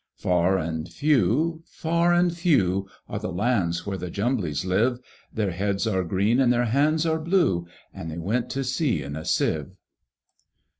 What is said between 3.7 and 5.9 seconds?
where the Jumblies live; Their heads